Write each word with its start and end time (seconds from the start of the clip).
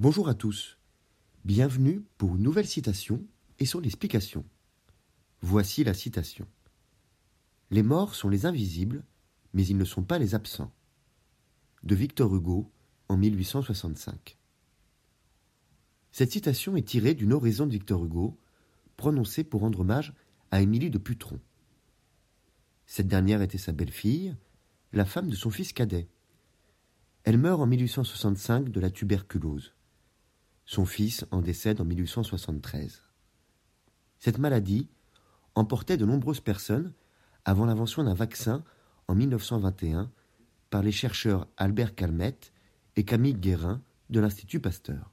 Bonjour 0.00 0.28
à 0.28 0.34
tous. 0.34 0.78
Bienvenue 1.44 2.04
pour 2.18 2.36
une 2.36 2.44
nouvelle 2.44 2.68
citation 2.68 3.26
et 3.58 3.66
son 3.66 3.82
explication. 3.82 4.44
Voici 5.40 5.82
la 5.82 5.92
citation. 5.92 6.46
Les 7.72 7.82
morts 7.82 8.14
sont 8.14 8.28
les 8.28 8.46
invisibles, 8.46 9.04
mais 9.54 9.66
ils 9.66 9.76
ne 9.76 9.84
sont 9.84 10.04
pas 10.04 10.20
les 10.20 10.36
absents. 10.36 10.72
De 11.82 11.96
Victor 11.96 12.32
Hugo 12.32 12.70
en 13.08 13.16
1865. 13.16 14.38
Cette 16.12 16.30
citation 16.30 16.76
est 16.76 16.86
tirée 16.86 17.14
d'une 17.14 17.32
oraison 17.32 17.66
de 17.66 17.72
Victor 17.72 18.04
Hugo, 18.04 18.38
prononcée 18.96 19.42
pour 19.42 19.62
rendre 19.62 19.80
hommage 19.80 20.14
à 20.52 20.62
Émilie 20.62 20.90
de 20.90 20.98
Putron. 20.98 21.40
Cette 22.86 23.08
dernière 23.08 23.42
était 23.42 23.58
sa 23.58 23.72
belle-fille, 23.72 24.36
la 24.92 25.04
femme 25.04 25.28
de 25.28 25.34
son 25.34 25.50
fils 25.50 25.72
cadet. 25.72 26.08
Elle 27.24 27.38
meurt 27.38 27.60
en 27.60 27.66
1865 27.66 28.68
de 28.68 28.78
la 28.78 28.90
tuberculose. 28.90 29.74
Son 30.68 30.84
fils 30.84 31.24
en 31.30 31.40
décède 31.40 31.80
en 31.80 31.86
1873. 31.86 33.02
Cette 34.18 34.36
maladie 34.36 34.86
emportait 35.54 35.96
de 35.96 36.04
nombreuses 36.04 36.42
personnes 36.42 36.92
avant 37.46 37.64
l'invention 37.64 38.04
d'un 38.04 38.12
vaccin 38.12 38.62
en 39.08 39.14
1921 39.14 40.12
par 40.68 40.82
les 40.82 40.92
chercheurs 40.92 41.48
Albert 41.56 41.94
Calmette 41.94 42.52
et 42.96 43.04
Camille 43.06 43.32
Guérin 43.32 43.80
de 44.10 44.20
l'Institut 44.20 44.60
Pasteur. 44.60 45.10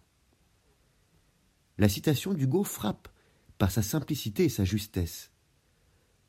La 1.77 1.87
citation 1.87 2.33
d'Hugo 2.33 2.65
frappe 2.65 3.07
par 3.57 3.71
sa 3.71 3.81
simplicité 3.81 4.43
et 4.43 4.49
sa 4.49 4.65
justesse. 4.65 5.31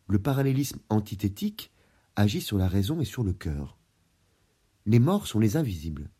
Le 0.07 0.21
parallélisme 0.21 0.79
antithétique 0.89 1.73
agit 2.15 2.41
sur 2.41 2.59
la 2.59 2.69
raison 2.69 3.01
et 3.01 3.05
sur 3.05 3.25
le 3.25 3.33
cœur. 3.33 3.77
Les 4.87 5.01
morts 5.01 5.27
sont 5.27 5.41
les 5.41 5.57
invisibles. 5.57 6.11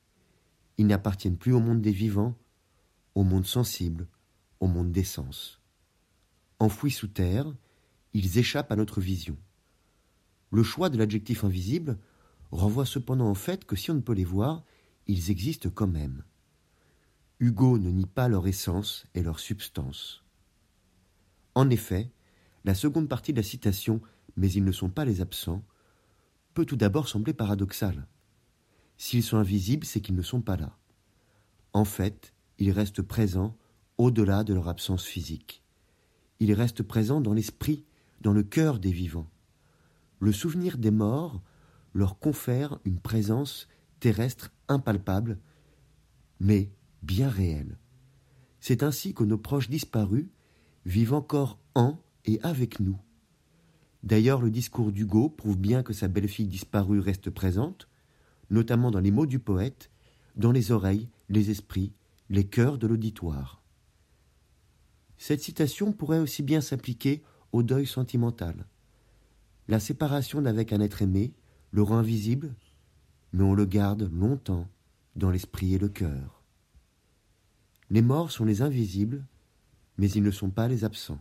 Ils 0.77 0.89
n'appartiennent 0.89 1.39
plus 1.39 1.53
au 1.53 1.61
monde 1.61 1.81
des 1.81 1.93
vivants, 1.93 2.35
au 3.17 3.25
monde 3.25 3.47
sensible, 3.47 4.07
au 4.61 4.67
monde 4.67 4.93
des 4.93 5.03
sens. 5.03 5.59
Enfouis 6.59 6.91
sous 6.91 7.09
terre, 7.09 7.51
ils 8.13 8.37
échappent 8.37 8.71
à 8.71 8.77
notre 8.77 9.01
vision. 9.01 9.39
Le 10.53 10.63
choix 10.63 10.91
de 10.91 10.99
l'adjectif 10.99 11.43
invisible 11.43 11.99
renvoie 12.53 12.85
cependant 12.85 13.31
au 13.31 13.35
fait 13.35 13.65
que 13.65 13.75
si 13.75 13.91
on 13.91 13.95
ne 13.95 14.01
peut 14.01 14.13
les 14.13 14.27
voir, 14.27 14.65
ils 15.07 15.31
existent 15.31 15.71
quand 15.71 15.87
même. 15.87 16.25
Hugo 17.41 17.79
ne 17.79 17.91
nie 17.91 18.07
pas 18.07 18.29
leur 18.29 18.47
essence 18.47 19.07
et 19.15 19.23
leur 19.23 19.41
substance. 19.41 20.23
En 21.55 21.71
effet, 21.71 22.11
la 22.67 22.75
seconde 22.75 23.09
partie 23.09 23.33
de 23.33 23.39
la 23.39 23.43
citation 23.43 24.03
Mais 24.37 24.53
ils 24.53 24.65
ne 24.65 24.73
sont 24.73 24.91
pas 24.91 25.07
les 25.07 25.23
absents 25.23 25.65
peut 26.53 26.67
tout 26.67 26.77
d'abord 26.77 27.09
sembler 27.09 27.33
paradoxale. 27.33 28.07
S'ils 28.99 29.23
sont 29.23 29.39
invisibles, 29.39 29.87
c'est 29.87 30.03
qu'ils 30.03 30.15
ne 30.15 30.23
sont 30.23 30.43
pas 30.43 30.59
là. 30.59 30.77
En 31.73 31.87
fait, 31.87 32.35
ils 32.59 32.71
restent 32.71 33.03
présents 33.03 33.57
au-delà 33.99 34.45
de 34.45 34.55
leur 34.55 34.69
absence 34.69 35.05
physique. 35.05 35.63
Ils 36.41 36.53
restent 36.53 36.83
présents 36.83 37.21
dans 37.21 37.33
l'esprit, 37.33 37.85
dans 38.21 38.33
le 38.33 38.43
cœur 38.43 38.79
des 38.79 38.93
vivants. 38.93 39.31
Le 40.21 40.33
souvenir 40.33 40.79
des 40.79 40.91
morts 40.91 41.43
leur 41.95 42.19
confère 42.19 42.79
une 42.85 42.99
présence 42.99 43.69
terrestre 44.01 44.53
impalpable, 44.69 45.39
mais 46.41 46.71
bien 47.03 47.29
réelle. 47.29 47.79
C'est 48.61 48.83
ainsi 48.83 49.15
que 49.15 49.25
nos 49.25 49.39
proches 49.39 49.71
disparus 49.71 50.27
vivent 50.85 51.15
encore 51.15 51.59
en 51.75 51.99
et 52.25 52.41
avec 52.43 52.81
nous. 52.81 52.99
D'ailleurs, 54.03 54.41
le 54.41 54.51
discours 54.51 54.93
d'Hugo 54.93 55.31
prouve 55.31 55.59
bien 55.59 55.83
que 55.83 55.93
sa 55.93 56.09
belle-fille 56.09 56.49
disparue 56.49 57.01
reste 57.01 57.31
présente, 57.31 57.89
notamment 58.51 58.91
dans 58.91 59.01
les 59.01 59.11
mots 59.11 59.27
du 59.27 59.39
poète, 59.39 59.91
dans 60.37 60.53
les 60.53 60.71
oreilles, 60.71 61.09
les 61.29 61.51
esprits, 61.51 61.93
les 62.29 62.45
cœurs 62.45 62.79
de 62.79 62.87
l'auditoire. 62.87 63.63
Cette 65.19 65.43
citation 65.43 65.93
pourrait 65.93 66.19
aussi 66.19 66.43
bien 66.43 66.61
s'appliquer 66.61 67.23
au 67.53 67.63
deuil 67.63 67.87
sentimental. 67.87 68.67
La 69.69 69.81
séparation 69.81 70.43
d'avec 70.43 70.73
un 70.73 70.81
être 70.81 71.03
aimé 71.03 71.35
le 71.71 71.83
rend 71.83 71.99
invisible, 71.99 72.55
mais 73.33 73.45
on 73.45 73.55
le 73.55 73.65
garde 73.65 74.11
longtemps 74.13 74.69
dans 75.15 75.31
l'esprit 75.31 75.75
et 75.75 75.79
le 75.79 75.89
cœur. 75.89 76.43
Les 77.91 78.03
morts 78.03 78.31
sont 78.31 78.45
les 78.45 78.63
invisibles, 78.63 79.25
mais 79.97 80.11
ils 80.11 80.23
ne 80.23 80.31
sont 80.31 80.51
pas 80.51 80.69
les 80.69 80.85
absents. 80.85 81.21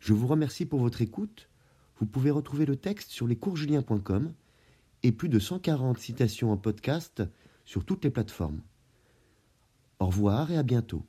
Je 0.00 0.12
vous 0.12 0.26
remercie 0.26 0.66
pour 0.66 0.80
votre 0.80 1.00
écoute. 1.00 1.48
Vous 1.98 2.06
pouvez 2.06 2.30
retrouver 2.30 2.66
le 2.66 2.76
texte 2.76 3.10
sur 3.10 3.26
lescoursjulien.com 3.26 4.34
et 5.02 5.12
plus 5.12 5.28
de 5.28 5.38
140 5.38 5.98
citations 5.98 6.50
en 6.50 6.56
podcast 6.56 7.22
sur 7.64 7.84
toutes 7.84 8.04
les 8.04 8.10
plateformes. 8.10 8.60
Au 9.98 10.06
revoir 10.06 10.50
et 10.52 10.56
à 10.56 10.62
bientôt. 10.62 11.04